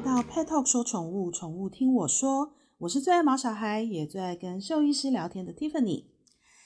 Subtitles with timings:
[0.00, 6.04] 到 Pet Talk 说宠物，宠物听我说，我是最爱毛小孩，也最爱跟兽医师聊天的 Tiffany。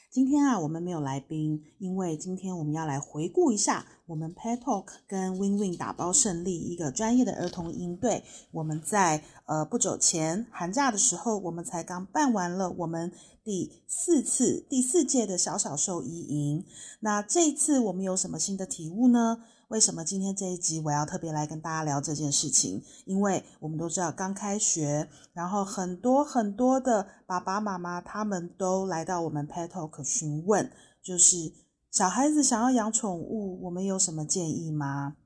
[0.08, 8.22] 今天啊，我们没有来宾，因为今天我们要来回顾一下我们 Pet Talk 跟 Win Win 打包胜利一个专业的儿童营队。
[8.52, 13.10] 我们在呃不久前寒假的时候，我们才刚办完了我们
[13.42, 16.64] 第四次第四届的小小兽医营。
[17.00, 19.38] 那这一次我们有什么新的体悟呢？
[19.74, 22.80] 为什么今天这一集我要特别来跟大家聊这件事情？
[23.06, 30.70] 因为我们都知道刚开学，然后很多很多的爸爸妈妈他们都来到我们 Pet Talk 询问，
[31.02, 31.52] 就是
[31.90, 35.16] 小孩子想要养宠物，我们有什么建议吗？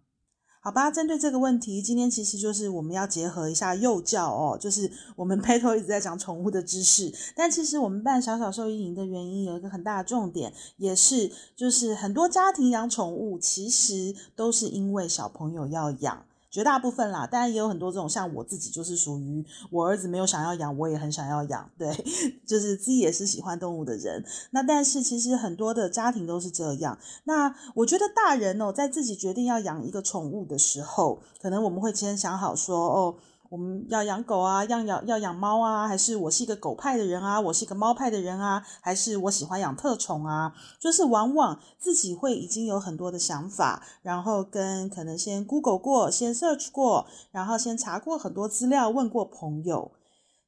[0.68, 16.27] 好吧，针对这个问题，今天其实就是我们要结合一下幼教哦，就是我们 Petal 一直在讲宠物的知识，但其实我们办小小兽医营的原因有一个很大的重点，也是就是很多家庭养宠物其实都是因为小朋友要养。
[16.59, 21.89] 绝大部分啦，当然也有很多这种像我自己，就是属于我儿子没有想要养，我也很想要养，对，
[22.45, 24.25] 就是自己也是喜欢动物的人。
[24.51, 26.98] 那但是其实很多的家庭都是这样。
[27.23, 33.14] 那我觉得大人哦，在自己决定要养一个宠物的时候，可能我们会先想好说哦。
[33.50, 40.52] 我们要养狗啊，要养要养猫啊，还是我是一个狗派的人啊，我是一个猫派的人啊，还是我喜欢养特宠啊？
[40.78, 49.92] 就是往往自己会已经有很多的想法，然后跟可能先 Google 过，先 search 过，然后先查过很多资料，问过朋友。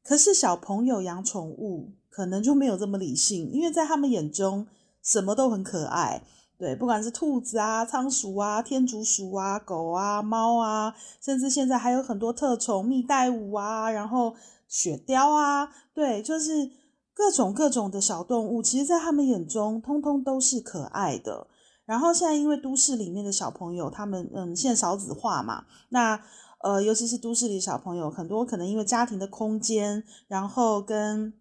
[0.02, 4.66] 可是小朋友养宠物可能就没有这么理性，因为在他们眼中
[5.02, 6.22] 什么都很可爱。
[6.60, 14.34] 对，不管是兔子啊、仓鼠啊、天竺鼠啊、狗啊、猫啊，甚至现在还有很多特宠蜜袋鼯啊，然后
[14.68, 16.70] 雪貂啊，对，就是
[17.14, 21.46] 各种各种的小动物，其实，在他们眼中，通通都是可爱的。
[21.86, 26.20] 然后现在，因为都市里面的小朋友，他们嗯，现在少子化嘛，那
[26.62, 31.32] 呃，尤其是都市里小朋友，很多可能因为家庭的空间，然后跟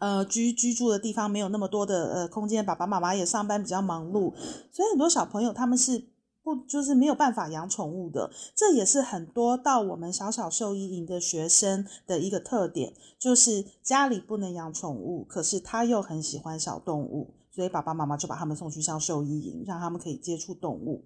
[0.00, 4.34] 呃，居居住的地方没有那么多的呃空间，爸爸妈妈也上班比较忙碌，
[4.72, 6.08] 所以很多小朋友他们是
[6.42, 8.30] 不就是没有办法养宠物的。
[8.56, 21.04] 这也是很多到我们小小兽医营的学生的一个特点，就是家里不能养宠物，可是他又很喜欢小动物，所以爸爸妈妈就把他们送去上兽医营，让他们可以接触动物。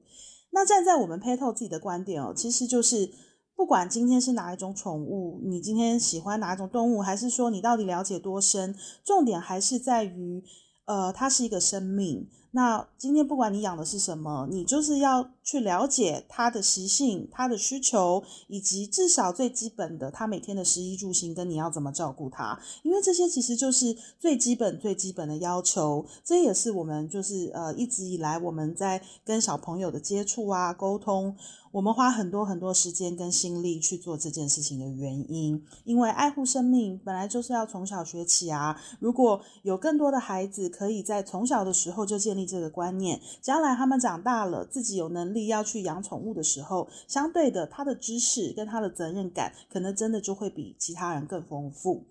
[0.50, 3.10] 那站在我们 Petal 自己的观点哦，其实就是。
[3.56, 10.42] 不管今天是哪一种宠物，你今天喜欢哪一种动物，还是说你到底了解多深，重点还是在于，
[10.84, 12.28] 呃，它是一个生命。
[12.54, 26.06] 那今天不管你养的是什么，你就是要去了解它的习性、它的需求，以及至少最基本的它每天的食衣住行，跟你要怎么照顾它，因为这些其实就是最基本、最基本的要求。
[26.24, 31.36] 这也是我们就是呃一直以来我们在跟小朋友的接触啊、沟通。
[31.72, 38.80] 我们花很多很多时间跟心力去做这件事情的原因，因为爱护生命本来就是要从小学起啊。
[39.00, 52.06] 如果有更多的孩子可以在从小的时候就建立这个观念，将来他们长大了自己有能力要去养宠物的时候，相对的他的知识跟他的责任感，可能真的就会比其他人更丰富。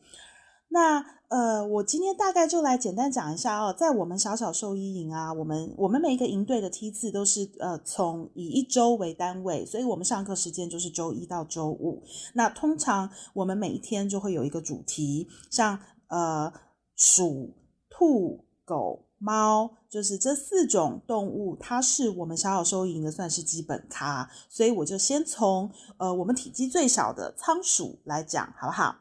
[0.69, 12.01] 那呃，我今天大概就来简单讲一下哦，在我们小小兽医营啊，我们我们每一个营队的梯次都是呃从以一周为单位，所以我们上课时间就是周一到周五。
[12.33, 15.77] 那通常我们每一天就会有一个主题，像
[16.07, 16.51] 呃
[16.95, 17.53] 鼠、
[17.87, 28.97] 兔、狗、猫，就是这四种动物，它是我们小小兽医营的算是基本咖，所以我就先从呃我们体积最小的仓鼠来讲，好不好？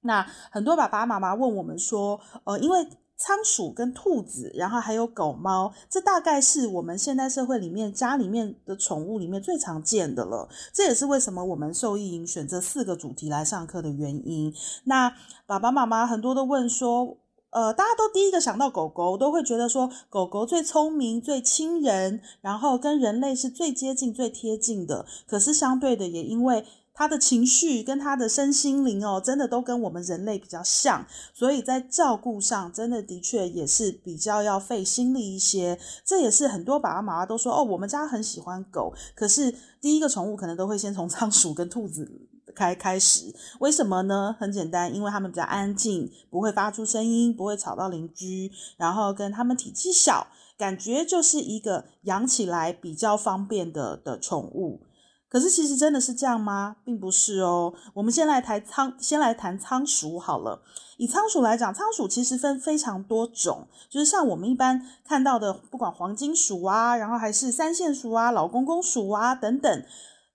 [0.00, 10.48] 那很多爸爸妈妈问我们说，呃，因为仓鼠跟兔子，然后还有狗猫，这大概是我们现代社会里面家里面的宠物里面最常见的了。
[10.72, 14.52] 这也是为什么我们兽医营选这四个主题来上课的原因。
[14.84, 15.14] 那
[15.46, 17.16] 爸爸妈妈很多都问说，
[17.54, 25.06] 呃，大家都第一个想到狗狗，都会觉得说狗狗最聪明、最亲人，然后跟人类是最接近、最贴近的。
[25.24, 35.78] 可是相对的，也因为他的情绪跟他的身心灵哦，真的都跟我们人类比较像，所以在照顾上，真的的确也是比较要费心力一些。
[36.04, 42.10] 这也是很多爸爸妈妈都说哦，我们家很喜欢狗，可是第一个宠物可能都会先从仓鼠跟兔子
[42.54, 43.34] 开开始。
[43.58, 44.34] 为什么呢？
[44.38, 54.80] 很简单，因为它们比较安静，不会发出声音，不会吵到邻居，然后跟它们体积小，感觉就是一个养起来比较方便的的宠物。
[55.28, 56.76] 可是其实真的是这样吗？
[56.84, 57.74] 并不是哦。
[57.94, 60.62] 我们先来谈仓，先来谈仓鼠好了。
[60.96, 69.84] 以仓鼠来讲，仓鼠其实分非常多种，就是像我们一般看到的，不管黄金鼠啊，然后还是三线鼠啊、老公公鼠啊等等，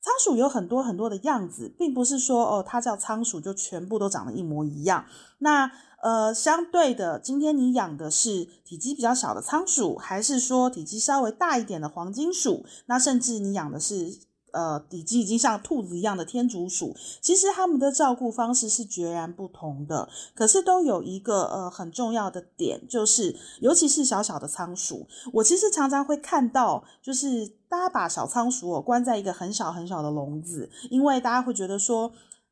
[0.01, 5.05] 仓鼠有很多很多的样子，并不是说哦，它叫仓鼠就全部都长得一模一样。
[5.39, 12.65] 那呃，相对的，今天你养的是体积比较小的仓鼠，还是说体积稍微大一点的黄金鼠？
[12.85, 14.28] 那甚至你养的是？
[14.51, 20.09] 呃，体积已经像兔子一样的天竺鼠，其实它们的照顾方式是截然不同的。
[20.33, 32.11] 可是都有一个呃很重要的点，就是尤其是小小的仓鼠，我其实常常会看到，就是大家把小仓鼠关在一个很小很小的笼子，因为大家会觉得说，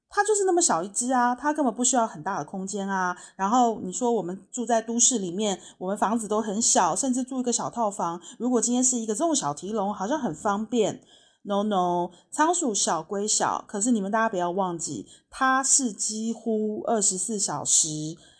[0.09, 3.17] 它就是那么小一只啊，它根本不需要很大的空间啊。
[3.35, 11.01] 然后你说我们住在都市里面，我们房子都很小，甚至住一个小套房，如果今天是一个这种小提笼，好像很方便。
[11.47, 17.87] No no，仓鼠小归小，可是你们大家不要忘记，它是几乎二十四小时，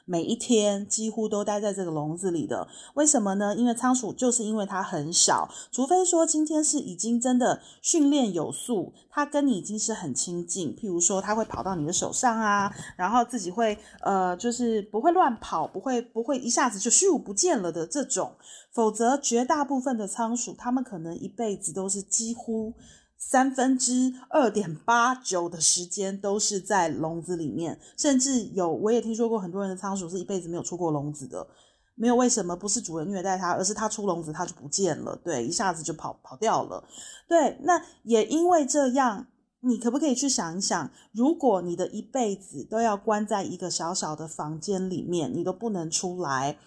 [0.04, 2.68] 每一天几乎都待在这个笼子里的。
[2.95, 3.56] 为什么呢？
[3.56, 18.33] 因为仓鼠就是因为它很小，除非说今天是已经真的训练有素，它跟你已经是很亲近，譬如说它会跑到你的手上啊，然后自己会呃，就是不会乱跑，不会不会一下子就咻不见了的这种。
[18.74, 22.71] 否则，绝大部分的仓鼠，它们可能一辈子都是几乎
[23.17, 31.47] 三分之二点八九的时间都是在笼子里面，甚至有我也听说过很多人的仓鼠是一辈子没有出过笼子的，
[31.95, 32.55] 没有为什么？
[32.55, 36.83] 不是主人虐待它，而是它出笼子它就不见了，对，一下子就跑跑掉了，
[37.27, 37.57] 对。
[37.63, 39.25] 那也因为这样，
[39.61, 46.57] 你可不可以去想一想，如果你的一辈子都要关在一个小小的房间里面，你都不能出来？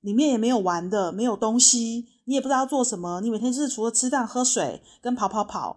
[0.00, 3.20] 里面也没有玩的，没有东西，你也不知道做什么。
[3.20, 5.76] 你每天就是除了吃饭、喝水跟跑跑跑，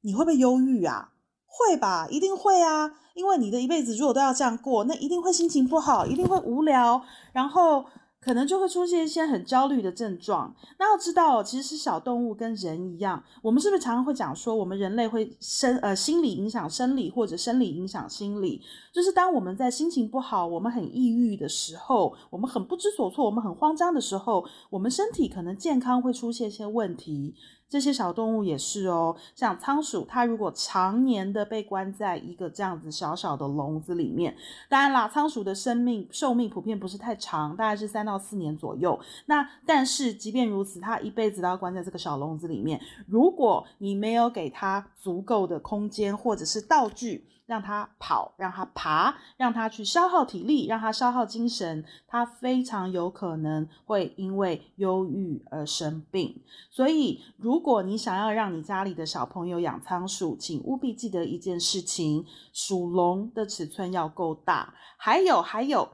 [0.00, 1.10] 你会不会忧郁啊？
[1.46, 2.92] 会吧，一定会啊。
[3.14, 7.84] 因为你的一辈子如果都要这样过，那一定会心情不好，一定会无聊，然后。
[8.24, 10.54] 可能就会出现一些很焦虑的症状。
[10.78, 18.62] 那要知道，其实是小动物跟人一样，我们是不是常常会讲说，我们人类会生呃心理影响生理，或者生理影响心理？
[18.94, 27.34] 就是当我们在心情不好、我们很抑郁的时候，我们很不知所措、我们很慌张的时候，我们身体可能健康会出现一些问题。
[27.68, 34.36] 这些小动物也是哦，像仓鼠，它如果常年的被关在一个这样子小小的笼子里面，
[34.68, 38.98] 当然啦，仓鼠的生命寿命普遍不是太长，大概是三到四年左右。
[39.26, 42.80] 那但是即便如此，它一辈子都要关在这个小笼子里面。
[43.08, 56.40] 如果你没有给它足够的空间或者是道具，让它跑，让它爬，让它去消耗体力，让它消耗精神，它非常有可能会因为忧郁而生病。
[56.70, 62.22] 所以，如如果你想要让你家里的小朋友养仓鼠，请务必记得一件事情：
[62.52, 64.74] 鼠笼的尺寸要够大。
[64.98, 65.88] 还有，还有。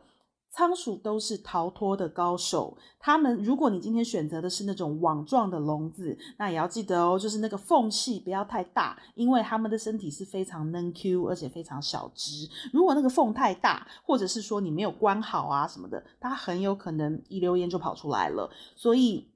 [0.50, 12.50] 仓鼠都是逃脱的高手，它们如果你今天选择的是那种网状的笼子，那也要记得哦，就是那个缝隙不要太大，因为它们的身体是非常嫩 Q，而且非常小只。
[12.72, 18.50] 如果那个缝太大，或者是说你没有关好啊什么的，它很有可能一溜烟就跑出来了。
[18.74, 19.29] 所以。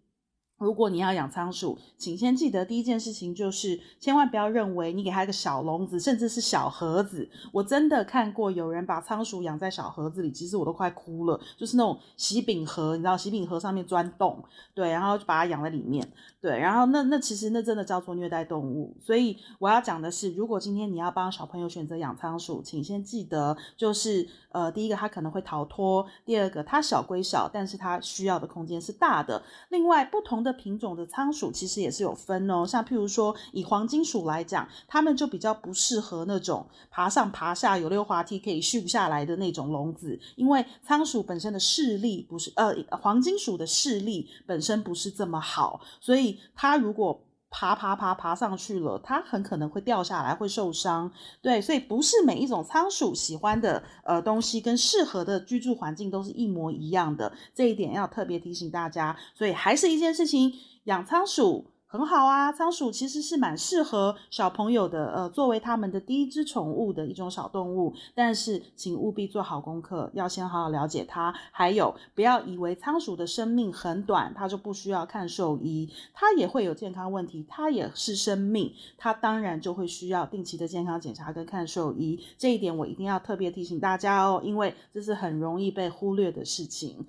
[0.65, 7.29] 如果你要养仓鼠，请先记得第一件事情就是，千万不要认为你给它一个小笼子，甚至是小盒子。
[7.53, 11.39] 我真的看过有人把仓鼠养在小盒子里，其实我都快哭了。
[11.59, 14.43] 就是那种喜饼盒，你知道喜饼盒上面钻洞，
[14.75, 16.07] 对，然后就把它养在里面，
[16.41, 18.95] 对，然后那那其实那真的叫做虐待动物。
[19.01, 29.43] 所以我要讲的是，如果今天你要帮小朋友选择养仓鼠，请先记得，就是呃，第一个它可能会逃脱，第二个它小归小，但是它需要的空间是大的。
[29.71, 30.45] 另外不同。
[30.45, 47.21] 的品种的仓鼠其实也是有分哦，像譬如说以黄金鼠来讲，它们就比较不适合那种爬上爬下有溜滑梯可以续不下来的那种笼子，因为仓鼠本身的视力不是呃黄金鼠的视力本身不是这么好，所以它如果
[47.57, 51.09] 爬爬爬爬上去了，它很可能会掉下来，会受伤。
[51.41, 59.17] 对，所以不是每一种仓鼠喜欢的呃东西跟适合的居住环境都是一模一样的，这一点要特别提醒大家。
[59.37, 60.53] 所以还是一件事情，
[60.85, 61.65] 养仓鼠。
[61.95, 67.95] 很好啊，仓鼠其实是蛮适合小朋友的，呃，作为他们的第一只宠物的一种小动物。
[68.17, 71.33] 但是，请务必做好功课，要先好好了解它。
[71.53, 82.21] 还有，不要以为仓鼠的生命很短，它就不需要看兽医，它也会有健康问题，它也是生命，它当然就会需要定期的健康检查跟看兽医。
[82.37, 87.07] 这一点我一定要特别提醒大家哦，因为这是很容易被忽略的事情。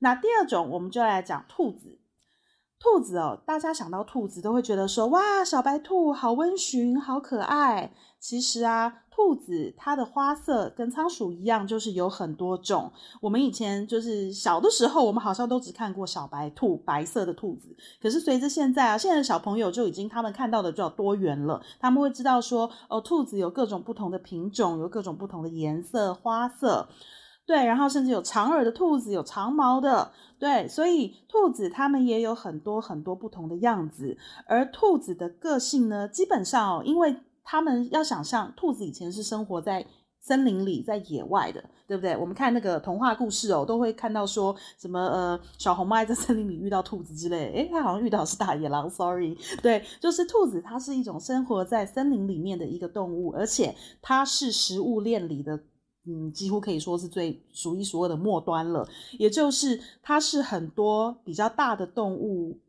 [0.00, 2.00] 那第二种，我们就来讲兔子。
[2.84, 7.94] 兔子哦，大家想到兔子都会觉得说，哇，小白兔好温驯，好可爱。
[8.20, 9.00] 其实啊。
[9.16, 12.90] 兔子它的花色跟仓鼠一样，就是有很多种。
[13.20, 17.76] 我们以前就是小的时候，我们好像都只看过小白兔，白色的兔子。
[18.02, 26.88] 可是随着现在啊，现在的小朋友就已经他们看到的就要多元了，他们会知道说，哦，兔子有各种不同的品种，有各种不同的颜色、花色。
[27.46, 34.16] 对，然后甚至有长耳的兔子，有长毛的，对，所以兔子它们也有很多很多不同的样子。
[34.46, 39.84] 而兔子的个性呢，基本上哦，因为它们要想象，兔子以前是生活在
[40.20, 42.16] 森林里，在野外的，对不对？
[42.16, 55.60] 我们看那个童话故事哦，都会看到说什么呃，小红帽在森林里遇到兔子之类，诶，它好像遇到是大野狼，sorry，对，就是兔子，它是一种生活在森林里面的一个动物，而且它是食物链里的。
[56.06, 58.86] 嗯，几乎可以说是最数一数二的末端了，
[59.18, 62.60] 也就是它是很多比较大的动物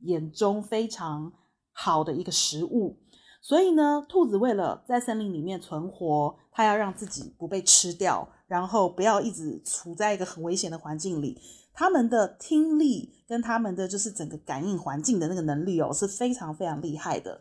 [0.00, 1.32] 眼中非常
[1.72, 2.96] 好的一个食物。
[3.40, 11.38] 所以呢，兔子为了在森林里面存活，它要让自己不被吃掉，然后不要一直处在一个很危险的环境里。
[11.72, 17.40] 它们的听力跟它们的就是整个感应环境的那个能力哦，是非常非常厉害的。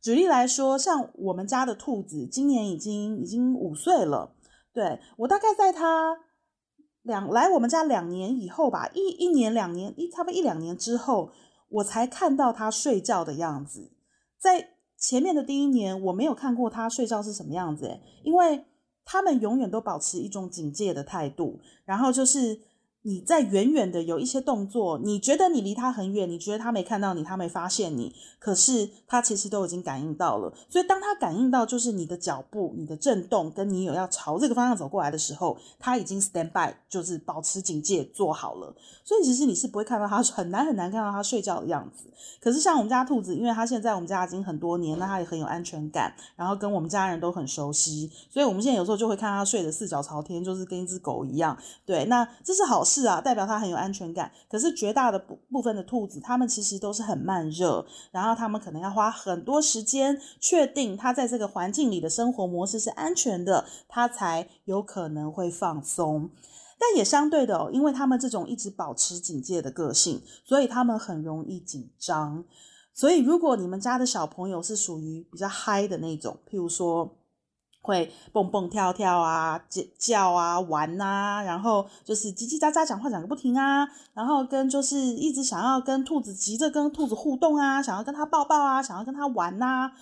[0.00, 4.32] 举例来说，像我们家的兔子，今年已经已经五岁了。
[4.76, 6.14] 对我大概在他
[7.00, 11.32] 两来我们家两年以后吧，一一年两年一差不多一两年之后，
[11.70, 13.90] 我才看到他睡觉的样子。
[14.38, 14.68] 在
[14.98, 18.66] 前面的第一年，我没有看过他睡觉是什么样子，因为
[19.04, 22.60] 他们永远都保持一种警戒的态度，然后就是。
[23.06, 30.52] 你在远远的有一些动作，你觉得你离他很远，你觉得他没看到你，他没发现你，可是他其实都已经感应到了。
[30.68, 38.74] 所以当他感应到就是你的脚步、你的震动，跟你有要朝这个方向走过来的时候，他已经 stand by，就是保持警戒，做好了。
[39.04, 42.08] 所以其实你是不会看到他很难很难看到他睡觉的样子。
[42.40, 51.56] 可是像我们家兔子，因为它现在我们家已经很多年，那它也很有安全感，然后跟我们家人都很熟悉，所以我们现在有时候就会看它睡得四脚朝天，就是跟一只狗一样。
[51.84, 52.95] 对，那这是好事。
[52.96, 54.32] 是啊，代表它很有安全感。
[54.48, 66.30] 可是绝大的部部分的兔子，它们其实都是很慢热，然后它们可能要花很多时间确定它在这个环境里的生活模式是安全的，它才有可能会放松。
[66.78, 72.44] 但也相对的，因为它们这种一直保持警戒的个性，所以它们很容易紧张。
[72.94, 77.18] 所以如果你们家的小朋友是属于比较嗨的那种，譬如说。
[77.86, 79.58] 会蹦蹦跳跳啊，
[79.96, 89.92] 叫啊，玩呐，然后就是叽叽喳喳讲话讲个不停啊，然后跟就是一直想要跟兔子急着跟兔子互动啊，想要跟它抱抱啊，想要跟它玩呐。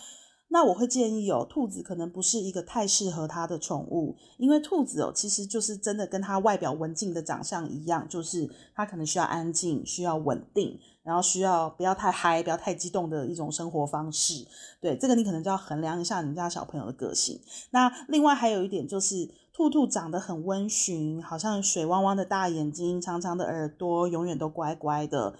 [0.48, 14.44] 那我会建议哦，兔子可能不是一个太适合它的宠物，因为兔子哦，其实就是真的跟它外表文静的长相一样，就是它可能需要安静，需要稳定，然后需要不要太嗨，不要太激动的一种生活方式。
[14.80, 17.38] 对，这个你可能就要衡量一下你家小朋友的个性。
[17.70, 25.36] 那另外还有一点就是，兔兔长得很温驯，好像水汪汪的大眼睛，长长的耳朵，永远都乖乖的。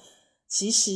[0.46, 0.90] 其实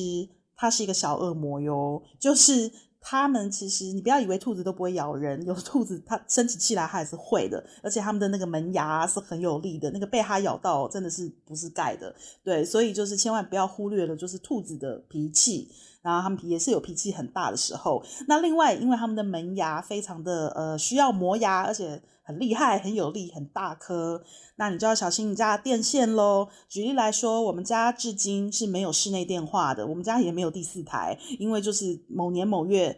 [0.54, 2.70] 它是一个小恶魔哟，就是。
[3.00, 15.70] 他们其实，你不要以为兔子都不会咬人， 有兔子它生起气来它也是会的，而且他们的那个门牙是很有力的，那个被它咬到真的是不是盖的，对，所以就是千万不要忽略了，就是兔子的脾气。
[16.00, 18.02] 然后他们也是有脾气很大的时候。
[18.28, 24.22] 那另外，因为他们的门牙非常的呃需要磨牙，而且很厉害、很有力、很大颗，
[24.56, 26.48] 那你就要小心你家的电线喽。
[26.68, 32.94] 举例来说，我们家至今是没有室内电话的，我们家也没有第四台，因为就是某年某月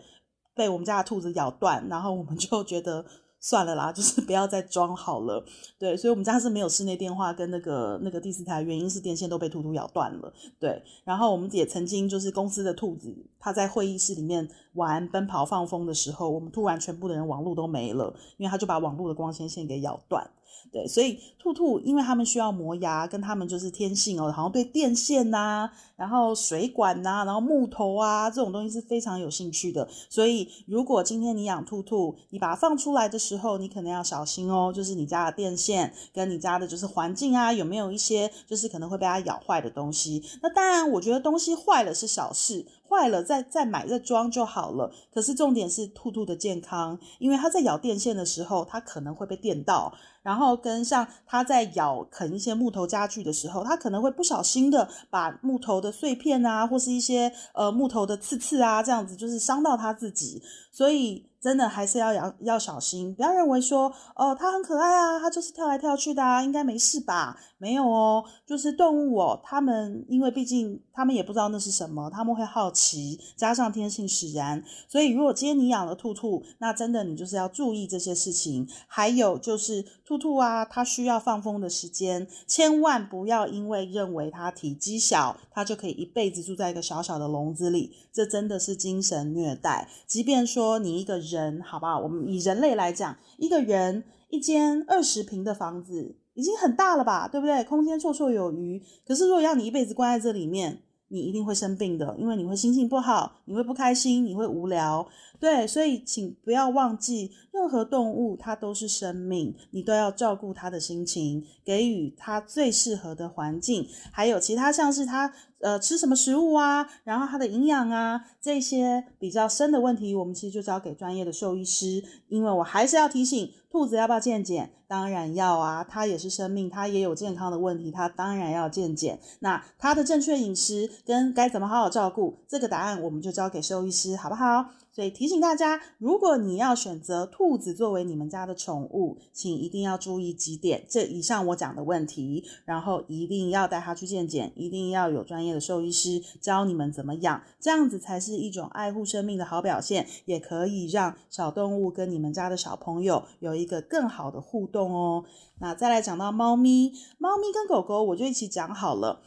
[0.53, 3.07] 被我们家的兔子咬断，然后我们就觉得。
[3.41, 5.45] 算了啦， 就是不要再装好了。
[5.79, 10.33] 对，所以我们家是没有室内电话跟那个那个第四台，原因是电线都被兔兔咬断了。
[10.59, 20.31] 对，然后我们也曾经就是公司的兔子，它在会议室里面玩奔跑放风的时候，我们突然全部的人网络都没了，因为它就把网络的光纤线给咬断。
[20.71, 25.71] 对，所以兔兔因为他们需要磨牙，跟他们就是天性哦，好像对电线呐，
[26.01, 29.87] 然后水管呐，然后木头啊这种东西是非常有兴趣的。
[30.09, 40.25] 所以如果今天你养兔兔，你把它放出来的时候，你可能要小心哦，就是你家的电线跟你家的就是环境啊，有没有一些就是可能会被它咬坏的东西？
[40.43, 42.67] 那当然，我觉得东西坏了是小事。
[42.91, 44.91] 坏了再再买再装就好了。
[45.15, 49.95] 可是重点是兔兔的健康，因为它在咬电线的时候，它可能会被电到。
[50.23, 60.43] 然后跟像它在咬啃一些木头家具的时候，它可能会不小心的把木头的碎片啊，或是一些呃木头的刺刺啊，这样子就是伤到他自己。
[60.71, 67.39] 所以真的还是要要要小心，不要认为说哦，它很可爱啊，它就是跳来跳去的啊，应该没事吧？
[67.57, 78.69] 没有哦，就是动物哦，它们因为毕竟它们也不知道那是什么，他们会好奇，加上天性使然，所以如果今天你养了兔兔，那真的你就是要注意这些事情。
[78.87, 89.89] 还有就是兔兔啊，它需要放风的时间，千万不要因为认为它体积小，它就可以一辈子住在一个小小的笼子里，这真的是精神虐待。
[90.07, 91.30] 即便说你一个。
[91.31, 91.99] 人，好不好？
[92.01, 97.63] 我们以人类来讲，一个人一间二十平的房子已经很大了吧，对不对？
[97.65, 98.83] 空间绰绰有余。
[99.07, 105.07] 可是如果要你一辈子关在这里面，你一定会生病的，因为你会心情不好，你会不开心，你会无聊。
[105.41, 122.03] 对，所以请不要忘记，任何动物它都是生命，你都要照顾它的心情，给予它最适合的环境，还有其他像是它呃吃什么食物啊，然后它的营养啊这些比较深的问题，我们其实就交给专业的兽医师。
[122.29, 124.71] 因为我还是要提醒，兔子要不要健检？
[124.87, 129.21] 当然要啊，它也是生命，它也有健康的问题，它当然要健检。
[129.41, 134.67] 那它的正确饮食跟该怎么好好照顾，这个答案我们就交给兽医师，好不好？
[134.93, 140.85] 所以提醒大家，如果你要选择兔子作为你们家的宠物，请一定要注意几点。
[140.89, 155.25] 这以上我讲的问题，然后一定要带它去见检，一定要有专业的兽医师教你们怎么养，这样子才是一种爱护生命的好表现，也可以让小动物跟你们家的小朋友有一个更好的互动哦。
[155.61, 159.23] 那再来讲到猫咪，猫咪跟狗狗，我就一起讲好了。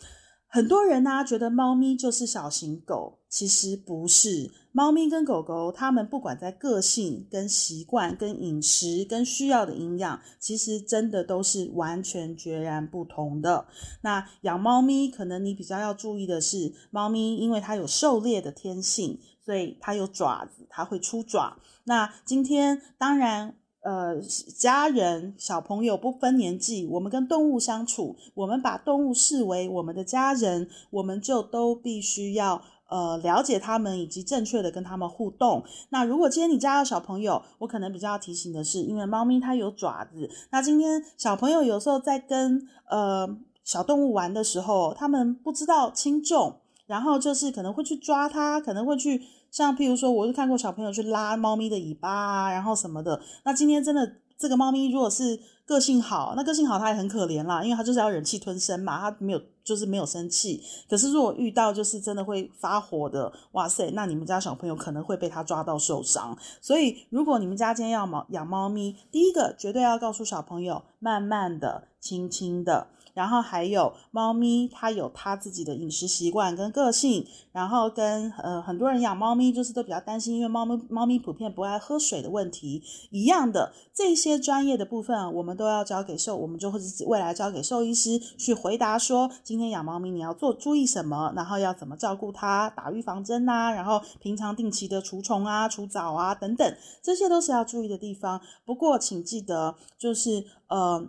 [0.53, 4.51] 很多人呢觉得猫咪就是小型狗，其实不是。
[4.72, 13.65] 猫咪跟狗狗，它们不管在个性、跟习惯、跟饮食、跟需要的营养，其实真的都是完全截然不同的。
[14.01, 21.57] 那养猫咪，可能你比较要注意的是，猫咪因为它有狩猎的天性，所以它有爪子，它会出爪。
[21.86, 23.55] 那今天当然。
[23.84, 24.18] 呃，
[24.58, 35.62] 家人、小朋友不分年纪，我们跟动物相处，我们把动物视为我们的家人，我们就都必须要呃了解他们，以及正确的跟他们互动。
[35.90, 49.22] 那如果今天你家有小朋友，我可能比较提醒的是，因为猫咪它有爪子，那今天小朋友有时候在跟呃小动物玩的时候，他们不知道轻重，然后就是可能会去抓它，可能会去。
[49.53, 53.21] 像譬如说，我是看过小朋友去拉猫咪的尾巴啊，然后什么的。
[53.45, 60.60] 那今天真的这个猫咪如果是个性好，那个性好它也很可怜啦，因为它就是要忍气吞声嘛，它没有就是没有生气。
[60.89, 66.36] 可是如果遇到就是真的会发火的，哇塞，那你们家小朋友可能会被它抓到受伤。
[66.60, 72.88] 所以如果你们家今天要猫养猫咪，第一个绝对要告诉小朋友，慢慢的、轻轻的。
[73.13, 98.41] 然后还有猫咪，它有它自己的饮食习惯跟个性，然后跟呃很多人养猫咪就是都比较担心，因为猫咪猫咪普遍不爱喝水的问题一样的，这些专业的部分我们都要交给兽，我们就会未来交给兽医师去回答说，今天养猫咪你要做注意什么，然后要怎么照顾它，打预防针啊，然后平常定期的除虫啊、除藻啊等等，这些都是要注意的地方。
[98.65, 101.08] 不过请记得，就是呃。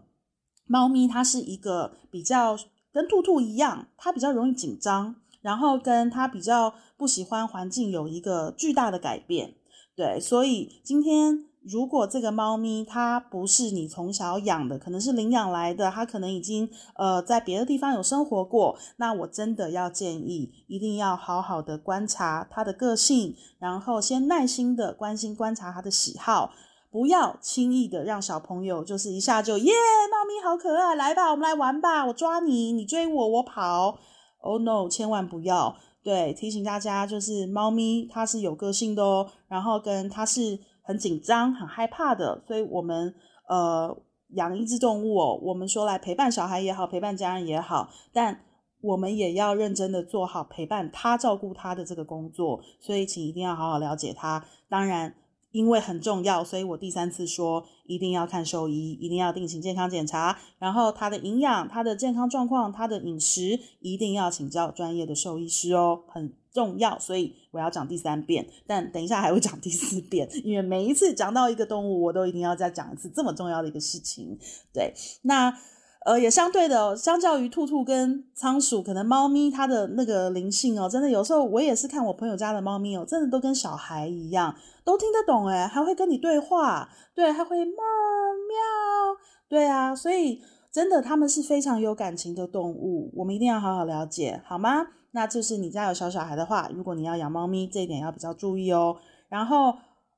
[0.67, 2.57] 猫咪它是一个比较
[2.93, 9.55] 跟兔兔一样，它比较容易紧张，然后跟它比较不喜欢环境有一个巨大的改变。
[9.97, 26.53] 对，所以今天如果这个猫咪它不是你从小养的，可能是领养来的，它可能已经呃在别的地方有生活过，那我真的要建议，一定要好好的观察它的个性，然后先耐心的关心观察它的喜好。
[26.95, 29.73] 不要轻易的让小朋友就是一下就耶，
[30.13, 33.99] 猫咪好可爱，来吧，我们来玩吧，我抓你，你追我，我跑。
[34.39, 35.75] Oh no，千万不要。
[36.05, 43.13] 对，提醒大家，就是猫咪它是有个性的哦，然后跟它是很紧张、很害怕的，所以我们
[43.49, 43.93] 呃
[44.37, 48.41] 养一只动物，我们说来陪伴小孩也好，陪伴家人也好，但
[48.81, 54.45] 我们也要认真的做好陪伴他、照顾他的这个工作，所以请一定要好好了解他。
[54.69, 55.17] 当然。
[55.55, 66.99] 因为很重要，所以我第三次说一定要看兽医，一定要定期健康检查，然后他的营养、他的健康状况、他的饮食一定要请教专业的兽医师哦，很重要。
[66.99, 74.37] 所以我要讲第三遍，但等一下还会讲第四遍，因为每一次讲到一个动物，我都一定要再讲一次这么重要的一个事情。
[74.73, 75.57] 对，那。
[76.05, 89.19] 呃，也相对的，相较于兔兔跟仓鼠，可能猫咪它的那个灵性哦，真的有时候我也是看我朋友家的猫咪哦，真的都跟小孩一样，都听得懂诶还会跟你对话，对，还会喵喵，
[89.49, 94.87] 对啊，所以真的他们是非常有感情的动物，我们一定要好好了解，好吗？
[95.13, 98.97] 那就是你家有小小孩的话，如果你要养猫咪，这一点要比较注意哦。
[99.29, 99.75] 然后。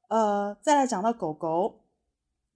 [0.09, 1.81] 呃，再来讲到狗狗。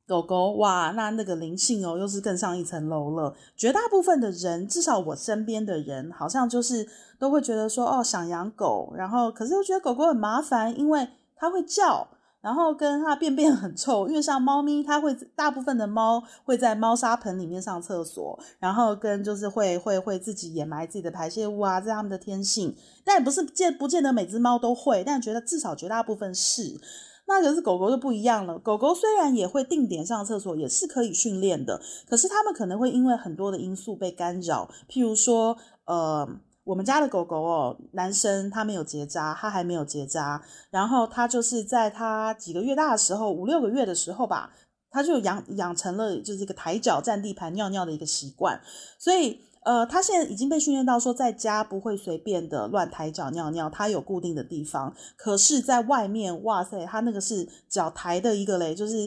[0.07, 3.35] 狗狗哇，那那个灵性哦，又是更上一层楼了。
[3.57, 6.87] 绝大部分的人，至少我身边的人，好像就是
[7.19, 11.09] 都会觉得说，哦，想养狗，然后可是又觉得狗狗很麻烦，因为
[11.41, 12.07] 它会叫，
[12.43, 14.07] 然后跟它便便很臭。
[14.07, 22.77] 因为像猫咪，它会大部分的猫会在猫砂盆里面上厕所，然后跟就是会会会自己掩埋自己的排泄物啊，这是它们的天性。
[23.05, 26.79] 但也不是见不见得每只猫都会，但觉得至少绝大部分是。
[27.27, 28.59] 那可是狗狗就不一样了。
[28.59, 34.69] 狗狗虽然也会定点上厕所，也是可以训练的，可是它们可能会因为很多的因素被干扰。
[34.89, 36.29] 譬如说，呃，
[36.65, 44.53] 我们家的狗狗哦，男生他没有结扎，他还没有结扎，然后他就是在他几个月大的时候，五六个月的时候吧，
[44.91, 48.61] 他就养养成了就是一个抬脚占地盘尿尿的一个习惯，
[48.99, 49.41] 所以。
[49.63, 54.97] 呃，他现在已经被训练到说，在家不会随便的乱抬脚尿尿，他有固定的地方。
[55.19, 59.07] 可是，在外面，哇塞，他那个是脚抬的一个嘞，就是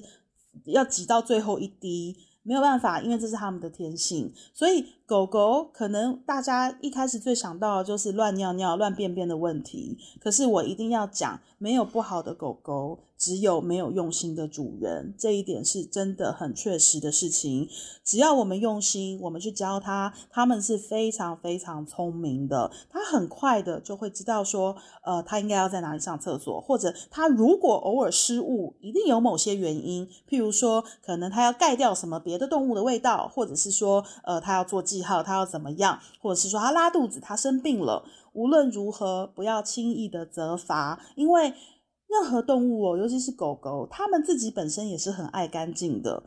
[0.66, 4.32] 要挤到最后一滴，没有办法，因为这是他们的天性。
[4.54, 9.98] 所以，狗狗可能大家一开始最想到的就是乱尿尿、乱便便的问题。
[10.20, 13.00] 可是，我一定要讲，没有不好的狗狗。
[13.16, 17.70] 只有没有用心的主人，这一点是真的很确实的事情。
[18.04, 22.70] 只要我们用心，我们去教它，它们是非常非常聪明的。
[22.90, 30.06] 它很快的就会知道说，呃，它应该要在哪里上厕所，或者它如果偶尔失误，一定有某些原因。
[30.28, 38.06] 譬如说，可能它要盖掉什么别的动物的味道，或者是说，呃，它要做记号，他要怎么样，或者是说他拉肚子，他生病了。
[38.34, 41.54] 无论如何，不要轻易的责罚，因为。
[42.10, 46.22] 任何动物哦，尤其是狗狗，它们自己本身也是很爱干净的。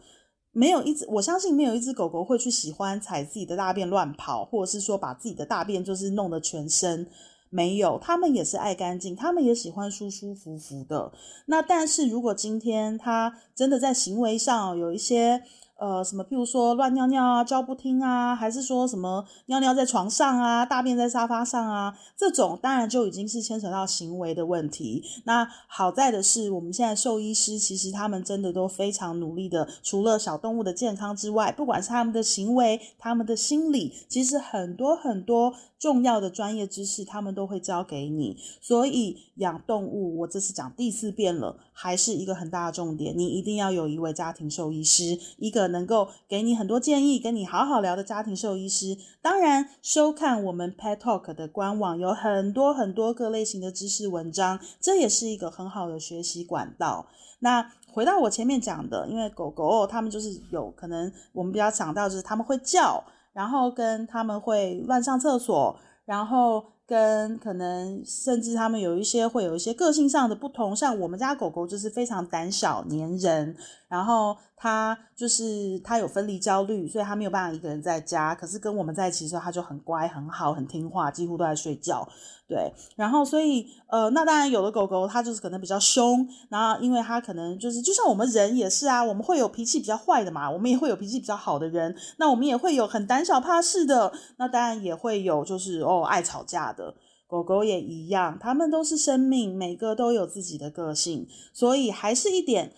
[0.50, 7.08] 没有一只，我相信没有一只狗狗会去喜欢踩自己的大便乱跑，或者是说把自己的大便就是弄得全身
[7.50, 8.00] 没有。
[8.02, 11.12] 它们也是爱干净，它们也喜欢舒舒服服的。
[11.46, 15.40] 那但是如果今天它真的在行为上有一些，
[15.78, 16.24] 呃，什么？
[16.24, 21.94] 譬如说乱尿尿啊，叫不听啊，还是说什么尿尿在床上啊，大便在沙发上啊？
[22.16, 25.02] 这种当然就已经是牵扯到行为的问题。
[25.24, 38.38] 那好在的是，我们现在兽医师其实他们真的都非常努力的，除了小动物的健康之外，不管是他们的行为、他们的心理，其实很多很多重要的专业知识，他们都会教给你。
[38.62, 43.16] 所以养动物，我这是讲第四遍了，还是一个很大的重点。
[43.16, 45.66] 你一定要有一位家庭兽医师，一个。
[45.66, 48.96] 能够给你很多建议，跟你好好聊的家庭兽医师。
[49.20, 57.08] 当然，收看我们 Pet Talk 的官网有很多很多各类型的知识文章，这也是一个很好的学习管道。
[57.40, 66.75] 那回到我前面讲的，因为狗狗它们就是有可能，我们比较想到就是他们会叫，然后跟他们会乱上厕所，然后。
[66.86, 73.56] 跟可能甚至他们有一些会有一些个性上的不同，像我们家狗狗就是非常胆小粘人，
[73.88, 78.34] 然后它就是它有分离焦虑，所以它没有办法一个人在家。
[78.34, 82.08] 可是跟我们在一起的时候，它就很乖很好很听话，几乎都在睡觉。
[82.48, 96.94] 对，然后所以呃，那当然有的狗狗它就是可能比较凶，然后因为它可能就是就像我们人也是啊，我们会有脾气比较坏的嘛，我们也会有脾气比较好的人，那我们也会有很胆小怕事的，那当然也会有就是哦爱吵架的
[97.26, 102.72] 狗狗也一样，它们都是生命，每个都有自己的个性，所以还是一点，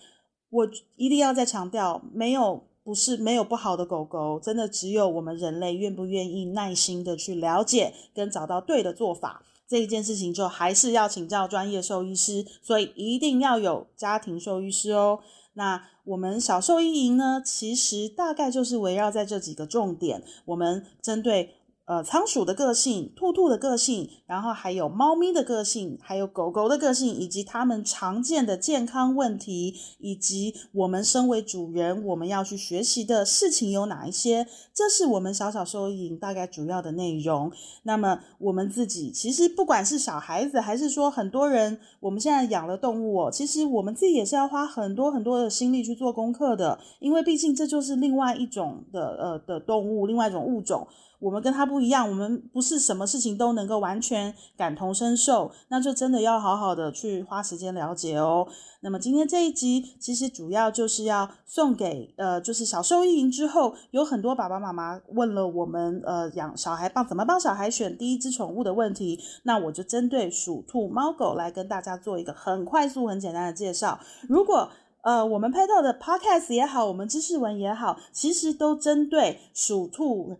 [0.49, 9.43] 我一定要再强调，没有不是没有不好的狗狗，真的只有我们人类愿不愿意耐心的去了解跟找到对的做法。
[9.67, 15.19] 这一件事情就还是要请教专业兽医师，所以一定要有家庭兽医师哦。
[15.53, 21.55] 那我们小兽医营呢，其实大概就是围绕在这几个重点，我们针对。
[21.89, 34.45] 呃，仓鼠的个性、兔兔的个性，然后还有猫咪的个性，还有狗狗的个性，以及它们常见的健康问题，以及我们身为主人，我们要去学习的事情有哪一些？
[34.71, 37.51] 这是我们小小收银大概主要的内容。
[37.81, 50.87] 那么我们自己其实不管是小孩子，还是说很多人，我们现在养了动物哦，其实我们自己也是要花很多很多的心力去做功课的，因为毕竟这就是另外一种的呃的动物，另外一种物种。
[51.19, 58.47] 我们跟他不一样，我们不是什么事情都能够完全感同身受，那就真的要好好的去花时间了解哦。
[58.81, 73.99] 那么今天这一集其实主要就是要送给呃，就是小兽医营之后，有很多爸爸妈妈问了我们呃养小孩帮怎么帮小孩选第一只宠物的问题，那我就针对鼠兔猫狗来跟大家做一个很快速很简单的介绍。
[74.29, 74.69] 如果
[75.01, 80.37] 呃我们拍到的 podcast 也好，我们知识文也好，其实都针对鼠兔。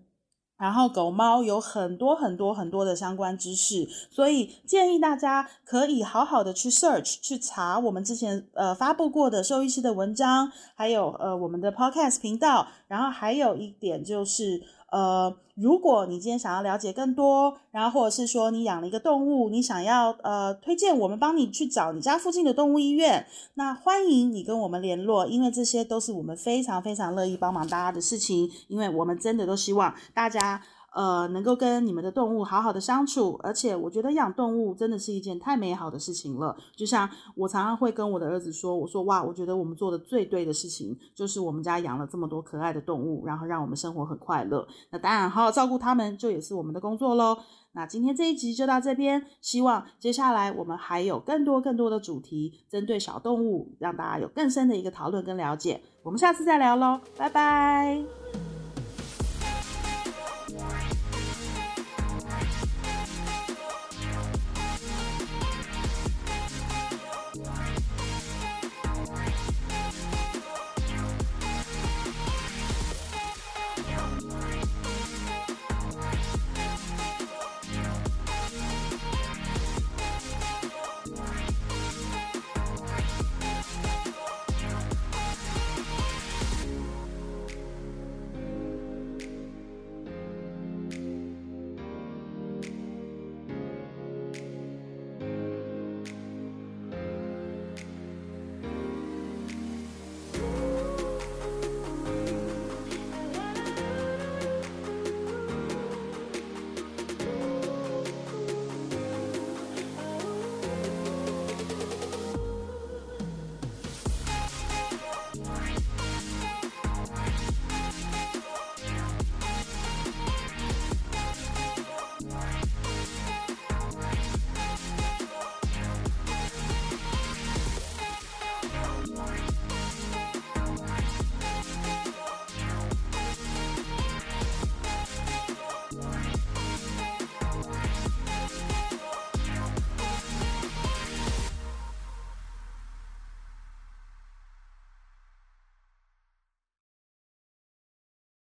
[0.60, 12.68] 然后狗猫有很多很多很多的相关知识，所以建议大家可以好好的去 search 去查我们之前呃发布过的兽医师的文章，还有呃我们的 podcast 频道。
[12.88, 14.60] 然后还有一点就是
[14.92, 23.26] 呃，如果你今天想要了解更多，然后或者是说你养了一个动物，你想要呃推荐我们帮你去找你家附近的动物医院，
[23.56, 30.62] 那欢迎你跟我们联络，因为这些都是我们非常非常乐意帮忙大家的事情，因为我们真的都希望大家。
[30.94, 36.56] 呃，能够跟你们的动物好好的相处，而且我觉得养动物真的是一件太美好的事情了。
[36.76, 44.68] 就像我常常会跟我的儿子说，我说哇，我觉得我们做的最对的事情，就是我们家养了这么多可爱的动物，然后让我们生活很快乐。
[44.92, 47.38] 那当然，好好照顾他们，就也是我们的工作喽。
[47.72, 55.82] 那今天这一集就到这边，希望接下来我们还有更多更多的主题，针对小动物，让大家有更深的一个讨论跟了解。
[56.02, 58.59] 我们下次再聊喽，拜拜。